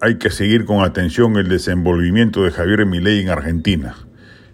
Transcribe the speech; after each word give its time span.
hay 0.00 0.16
que 0.16 0.30
seguir 0.30 0.64
con 0.64 0.84
atención 0.84 1.36
el 1.36 1.48
desenvolvimiento 1.48 2.44
de 2.44 2.52
Javier 2.52 2.86
Milei 2.86 3.20
en 3.20 3.30
Argentina. 3.30 3.96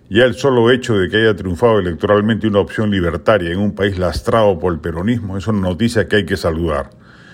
Ya 0.09 0.24
el 0.24 0.34
solo 0.34 0.70
hecho 0.70 0.96
de 0.96 1.09
que 1.09 1.19
haya 1.19 1.36
triunfado 1.36 1.78
electoralmente 1.78 2.46
una 2.46 2.60
opción 2.60 2.91
libertaria 2.91 3.50
en 3.50 3.59
un 3.59 3.74
país 3.74 3.98
lastrado 3.98 4.59
por 4.59 4.72
el 4.72 4.80
peronismo 4.80 5.36
es 5.36 5.46
una 5.46 5.60
noticia 5.60 6.09
que 6.09 6.16
hay 6.16 6.27
que 6.27 6.36
saludar. 6.36 6.91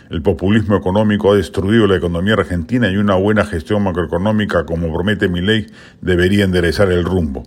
El 0.08 0.22
populismo 0.22 0.76
económico 0.76 1.32
ha 1.32 1.36
destruido 1.36 1.86
la 1.86 1.96
economía 1.96 2.34
argentina 2.34 2.88
y 2.90 2.96
una 2.96 3.14
buena 3.14 3.44
gestión 3.44 3.84
macroeconómica, 3.84 4.66
como 4.66 4.92
promete 4.92 5.28
Milei, 5.28 5.66
debería 6.00 6.44
enderezar 6.44 6.90
el 6.90 7.04
rumbo. 7.04 7.44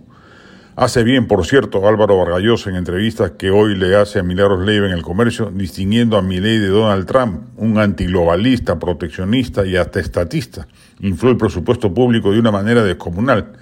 Hace 0.76 1.04
bien, 1.04 1.28
por 1.28 1.46
cierto, 1.46 1.86
Álvaro 1.86 2.18
Vargallosa 2.18 2.68
en 2.68 2.74
entrevistas 2.74 3.30
que 3.38 3.48
hoy 3.48 3.76
le 3.76 3.94
hace 3.94 4.18
a 4.18 4.24
Milagros 4.24 4.66
Leiva 4.66 4.88
en 4.88 4.92
el 4.92 5.02
comercio, 5.02 5.52
distinguiendo 5.54 6.16
a 6.16 6.22
Milei 6.22 6.58
de 6.58 6.66
Donald 6.66 7.06
Trump, 7.06 7.44
un 7.56 7.78
antiglobalista, 7.78 8.76
proteccionista 8.80 9.64
y 9.64 9.76
hasta 9.76 10.00
estatista. 10.00 10.66
Infló 10.98 11.30
el 11.30 11.36
presupuesto 11.36 11.94
público 11.94 12.32
de 12.32 12.40
una 12.40 12.50
manera 12.50 12.82
descomunal. 12.82 13.52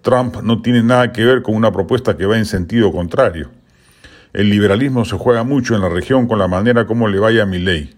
Trump 0.00 0.36
no 0.42 0.62
tiene 0.62 0.82
nada 0.82 1.12
que 1.12 1.26
ver 1.26 1.42
con 1.42 1.56
una 1.56 1.70
propuesta 1.70 2.16
que 2.16 2.24
va 2.24 2.38
en 2.38 2.46
sentido 2.46 2.90
contrario. 2.90 3.50
El 4.32 4.48
liberalismo 4.48 5.04
se 5.04 5.18
juega 5.18 5.44
mucho 5.44 5.74
en 5.74 5.82
la 5.82 5.90
región 5.90 6.26
con 6.26 6.38
la 6.38 6.48
manera 6.48 6.86
como 6.86 7.06
le 7.06 7.18
vaya 7.18 7.42
a 7.42 7.46
Milei. 7.46 7.90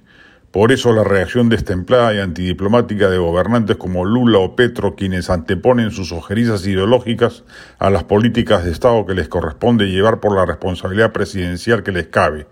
Por 0.54 0.70
eso 0.70 0.92
la 0.92 1.02
reacción 1.02 1.48
destemplada 1.48 2.14
y 2.14 2.20
antidiplomática 2.20 3.10
de 3.10 3.18
gobernantes 3.18 3.76
como 3.76 4.04
Lula 4.04 4.38
o 4.38 4.54
Petro, 4.54 4.94
quienes 4.94 5.28
anteponen 5.28 5.90
sus 5.90 6.12
ojerizas 6.12 6.64
ideológicas 6.64 7.42
a 7.80 7.90
las 7.90 8.04
políticas 8.04 8.64
de 8.64 8.70
Estado 8.70 9.04
que 9.04 9.14
les 9.14 9.26
corresponde 9.26 9.86
llevar 9.86 10.20
por 10.20 10.32
la 10.36 10.46
responsabilidad 10.46 11.10
presidencial 11.10 11.82
que 11.82 11.90
les 11.90 12.06
cabe. 12.06 12.46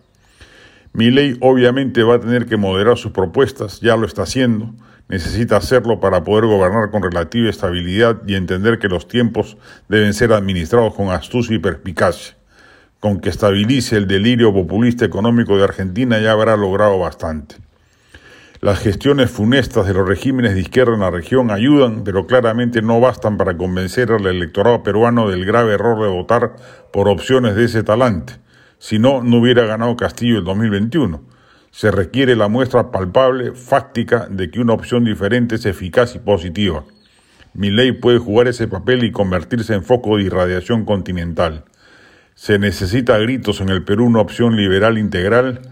ley 0.95 1.39
obviamente 1.41 2.03
va 2.03 2.17
a 2.17 2.20
tener 2.20 2.47
que 2.47 2.56
moderar 2.56 2.98
sus 2.98 3.12
propuestas, 3.12 3.78
ya 3.80 3.97
lo 3.97 4.05
está 4.05 4.23
haciendo, 4.23 4.75
necesita 5.08 5.56
hacerlo 5.56 6.00
para 6.00 6.25
poder 6.25 6.47
gobernar 6.47 6.91
con 6.91 7.05
relativa 7.05 7.48
estabilidad 7.48 8.20
y 8.27 8.34
entender 8.34 8.80
que 8.80 8.89
los 8.89 9.06
tiempos 9.06 9.56
deben 9.89 10.12
ser 10.12 10.33
administrados 10.33 10.92
con 10.95 11.11
astucia 11.11 11.55
y 11.55 11.61
perspicacia. 11.61 12.34
Con 12.98 13.20
que 13.20 13.28
estabilice 13.28 13.97
el 13.97 14.08
delirio 14.08 14.53
populista 14.53 15.05
económico 15.05 15.56
de 15.56 15.62
Argentina 15.62 16.19
ya 16.19 16.33
habrá 16.33 16.56
logrado 16.56 16.98
bastante. 16.98 17.58
Las 18.63 18.79
gestiones 18.79 19.29
funestas 19.29 19.89
de 19.89 19.93
los 19.93 20.07
regímenes 20.07 20.55
de 20.55 20.61
izquierda 20.61 20.95
en 20.95 21.01
la 21.01 21.11
región 21.11 21.51
ayudan, 21.51 22.05
pero 22.05 22.29
claramente 22.29 22.81
no 22.81 23.01
bastan 23.01 23.37
para 23.37 23.57
convencer 23.57 24.13
al 24.13 24.25
electorado 24.25 24.85
peruano 24.85 25.29
del 25.29 25.45
grave 25.45 25.75
error 25.75 26.01
de 26.01 26.09
votar 26.09 26.55
por 26.93 27.09
opciones 27.09 27.57
de 27.57 27.65
ese 27.65 27.83
talante. 27.83 28.35
Si 28.79 29.01
no, 29.01 29.21
no 29.21 29.39
hubiera 29.39 29.67
ganado 29.67 29.97
Castillo 29.97 30.39
el 30.39 30.45
2021. 30.45 31.25
Se 31.73 31.91
requiere 31.91 32.37
la 32.37 32.47
muestra 32.47 32.93
palpable, 32.93 33.51
fáctica, 33.51 34.29
de 34.31 34.49
que 34.53 34.61
una 34.61 34.75
opción 34.75 35.03
diferente 35.03 35.57
es 35.57 35.67
eficaz 35.67 36.15
y 36.15 36.21
positiva. 36.21 36.85
Mi 37.55 37.73
ley 37.73 37.91
puede 37.91 38.19
jugar 38.19 38.47
ese 38.47 38.69
papel 38.69 39.03
y 39.03 39.11
convertirse 39.11 39.75
en 39.75 39.83
foco 39.83 40.19
de 40.19 40.23
irradiación 40.23 40.85
continental. 40.85 41.65
Se 42.37 42.61
necesita 42.61 43.19
gritos 43.19 43.61
en 43.61 43.71
el 43.71 43.83
Perú 43.83 44.07
una 44.07 44.21
opción 44.21 44.55
liberal 44.55 44.99
integral 44.99 45.63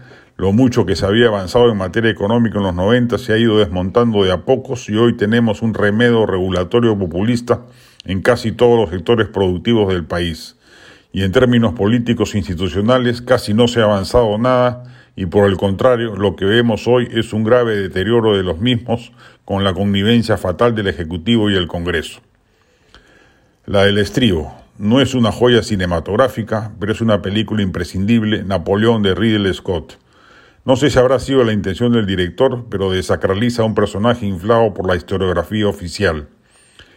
lo 0.41 0.53
mucho 0.53 0.87
que 0.87 0.95
se 0.95 1.05
había 1.05 1.27
avanzado 1.27 1.69
en 1.69 1.77
materia 1.77 2.09
económica 2.09 2.57
en 2.57 2.63
los 2.63 2.73
90 2.73 3.19
se 3.19 3.31
ha 3.31 3.37
ido 3.37 3.59
desmontando 3.59 4.23
de 4.23 4.31
a 4.31 4.43
pocos 4.43 4.89
y 4.89 4.95
hoy 4.95 5.15
tenemos 5.15 5.61
un 5.61 5.75
remedio 5.75 6.25
regulatorio 6.25 6.97
populista 6.97 7.61
en 8.05 8.23
casi 8.23 8.51
todos 8.51 8.75
los 8.75 8.89
sectores 8.89 9.27
productivos 9.27 9.93
del 9.93 10.03
país. 10.03 10.57
Y 11.13 11.21
en 11.21 11.31
términos 11.31 11.73
políticos 11.73 12.33
e 12.33 12.39
institucionales 12.39 13.21
casi 13.21 13.53
no 13.53 13.67
se 13.67 13.81
ha 13.81 13.83
avanzado 13.83 14.35
nada 14.39 14.83
y 15.15 15.27
por 15.27 15.47
el 15.47 15.57
contrario 15.57 16.15
lo 16.15 16.35
que 16.35 16.45
vemos 16.45 16.87
hoy 16.87 17.07
es 17.11 17.33
un 17.33 17.43
grave 17.43 17.75
deterioro 17.75 18.35
de 18.35 18.41
los 18.41 18.59
mismos 18.59 19.11
con 19.45 19.63
la 19.63 19.75
connivencia 19.75 20.37
fatal 20.37 20.73
del 20.73 20.87
Ejecutivo 20.87 21.51
y 21.51 21.55
el 21.55 21.67
Congreso. 21.67 22.19
La 23.67 23.83
del 23.83 23.99
estribo. 23.99 24.55
No 24.79 25.01
es 25.01 25.13
una 25.13 25.31
joya 25.31 25.61
cinematográfica, 25.61 26.71
pero 26.79 26.93
es 26.93 27.01
una 27.01 27.21
película 27.21 27.61
imprescindible, 27.61 28.43
Napoleón 28.43 29.03
de 29.03 29.13
Ridley 29.13 29.53
Scott. 29.53 29.99
No 30.63 30.75
sé 30.75 30.91
si 30.91 30.99
habrá 30.99 31.17
sido 31.17 31.43
la 31.43 31.53
intención 31.53 31.91
del 31.91 32.05
director, 32.05 32.65
pero 32.69 32.91
desacraliza 32.91 33.63
a 33.63 33.65
un 33.65 33.73
personaje 33.73 34.27
inflado 34.27 34.75
por 34.75 34.87
la 34.87 34.95
historiografía 34.95 35.67
oficial. 35.67 36.27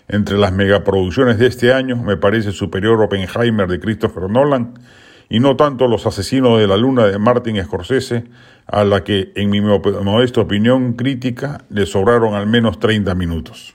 Entre 0.07 0.37
las 0.37 0.53
megaproducciones 0.53 1.39
de 1.39 1.47
este 1.47 1.73
año 1.73 1.97
me 1.97 2.19
parece 2.19 2.53
superior 2.53 3.01
Oppenheimer 3.01 3.67
de 3.67 3.81
Christopher 3.81 4.29
Nolan 4.29 4.75
y 5.31 5.41
no 5.41 5.57
tanto 5.57 5.89
Los 5.89 6.07
Asesinos 6.07 6.59
de 6.59 6.67
la 6.67 6.77
Luna 6.77 7.07
de 7.07 7.19
Martin 7.19 7.63
Scorsese, 7.65 8.25
a 8.67 8.85
la 8.85 9.03
que, 9.03 9.33
en 9.35 9.49
mi 9.49 9.63
modesta 9.63 10.43
opinión 10.43 10.93
crítica, 10.93 11.65
le 11.71 11.87
sobraron 11.87 12.35
al 12.35 12.47
menos 12.47 12.79
30 12.79 13.15
minutos. 13.15 13.75